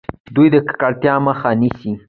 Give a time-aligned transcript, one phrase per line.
[0.35, 1.91] دوی د ککړتیا مخه نیسي.